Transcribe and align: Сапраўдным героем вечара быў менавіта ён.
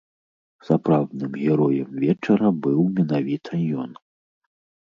Сапраўдным 0.69 1.31
героем 1.43 1.87
вечара 2.05 2.49
быў 2.65 2.81
менавіта 2.97 3.63
ён. 3.85 3.91